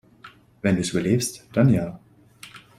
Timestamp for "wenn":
0.63-0.77